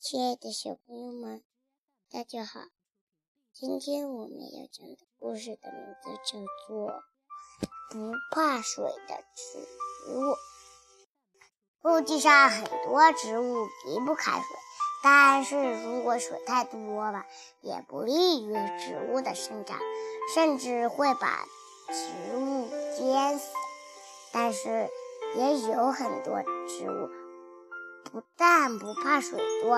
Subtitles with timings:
[0.00, 1.42] 亲爱的小朋友们，
[2.08, 2.60] 大家好！
[3.52, 6.38] 今天我们要讲的故事的名字叫
[6.68, 6.92] 做
[7.90, 9.58] 《不怕水的植
[10.12, 10.20] 物》。
[11.82, 14.56] 陆地上很多植物离不开水，
[15.02, 17.26] 但是如果水太多了，
[17.60, 19.80] 也不利于植物的生长，
[20.32, 21.44] 甚至会把
[21.88, 22.68] 植物
[23.02, 23.48] 淹死。
[24.32, 24.88] 但是
[25.34, 27.27] 也有很多植物。
[28.12, 29.76] 不但不怕水多，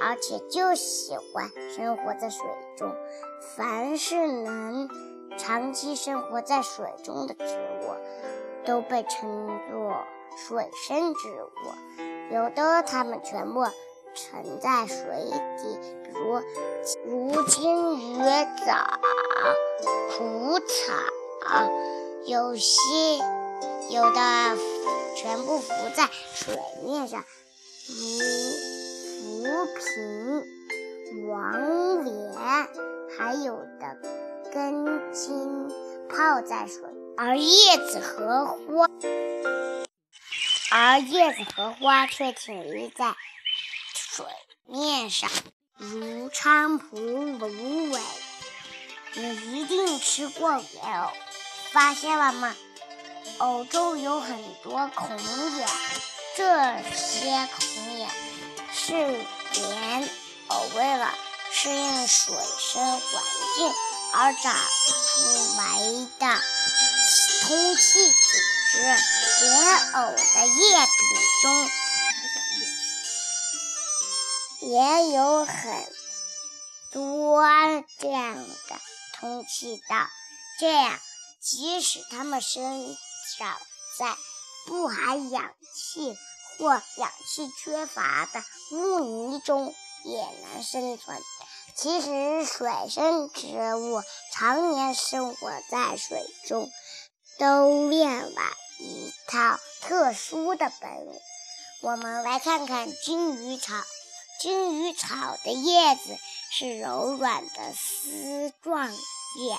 [0.00, 2.94] 而且就喜欢生活在水中。
[3.56, 4.88] 凡是能
[5.38, 7.94] 长期生活在水中的植物，
[8.64, 10.04] 都被称作
[10.36, 12.34] 水生植物。
[12.34, 13.64] 有的它们全部
[14.14, 14.96] 沉在水
[15.58, 15.78] 底，
[16.12, 16.42] 如
[17.04, 18.18] 如金鱼
[18.64, 18.98] 藻、
[20.16, 21.70] 苦草；
[22.24, 22.72] 有些
[23.90, 24.56] 有的
[25.14, 27.22] 全部浮在水面上。
[27.88, 29.44] 如浮
[29.78, 30.44] 萍、
[31.28, 32.68] 王莲，
[33.16, 33.96] 还有的
[34.52, 35.68] 根茎
[36.08, 36.82] 泡在水，
[37.16, 38.88] 而叶子和花，
[40.72, 43.14] 而叶子和花却停立在
[43.94, 44.26] 水
[44.64, 45.30] 面上，
[45.76, 48.00] 如菖蒲、芦苇。
[49.14, 51.12] 你一定吃过莲藕，
[51.70, 52.52] 发现了吗？
[53.38, 55.68] 藕中有很多孔眼。
[56.36, 56.42] 这
[56.94, 58.10] 些孔眼
[58.70, 58.92] 是
[59.54, 60.08] 莲
[60.48, 61.14] 藕为了
[61.50, 63.22] 适应水生环
[63.56, 63.72] 境
[64.12, 65.80] 而长出来
[66.18, 66.42] 的
[67.40, 68.14] 通气组
[68.70, 68.76] 织。
[69.40, 69.46] 莲
[69.94, 71.00] 藕的叶柄
[71.42, 71.44] 中
[74.70, 75.54] 也有很
[76.92, 77.42] 多
[77.98, 78.80] 这样的
[79.14, 80.06] 通气道，
[80.60, 81.00] 这样
[81.40, 82.96] 即使它们生
[83.38, 83.56] 长
[83.98, 84.16] 在
[84.66, 86.16] 不含氧气
[86.58, 91.18] 或氧气缺乏的污泥中也能生存。
[91.74, 96.70] 其实，水生植物常年生活在水中，
[97.38, 98.40] 都练了
[98.78, 101.20] 一套特殊的本领。
[101.82, 103.74] 我们来看看金鱼草。
[104.38, 106.16] 金鱼草的叶子
[106.50, 109.58] 是柔软的丝状叶，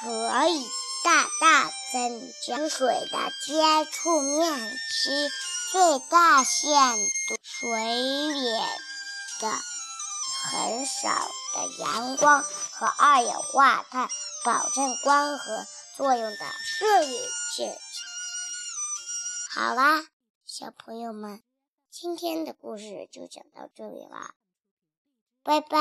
[0.00, 0.68] 可以。
[1.04, 5.30] 大大增加水的接触面积，
[5.70, 6.96] 最大限
[7.28, 7.68] 度水
[8.32, 8.50] 里
[9.38, 9.50] 的
[10.44, 11.10] 很少
[11.54, 14.08] 的阳光和二氧化碳，
[14.46, 17.20] 保证光合作用的顺利
[17.54, 17.78] 进行。
[19.54, 20.06] 好啦，
[20.46, 21.42] 小朋友们，
[21.90, 24.32] 今天的故事就讲到这里啦，
[25.42, 25.78] 拜拜！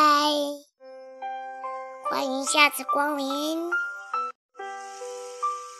[2.12, 3.72] 欢迎下次光临。